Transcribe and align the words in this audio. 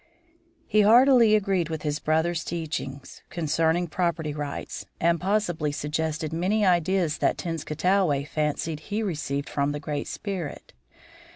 He 0.65 0.81
heartily 0.81 1.35
agreed 1.35 1.69
with 1.69 1.83
his 1.83 1.99
brother's 1.99 2.43
teachings 2.43 3.21
concerning 3.29 3.85
property 3.85 4.33
rights, 4.33 4.87
and 4.99 5.21
possibly 5.21 5.71
suggested 5.71 6.33
many 6.33 6.65
ideas 6.65 7.19
that 7.19 7.37
Tenskwatawa 7.37 8.25
fancied 8.27 8.79
he 8.79 9.03
received 9.03 9.47
from 9.47 9.73
the 9.73 9.79
Great 9.79 10.07
Spirit. 10.07 10.73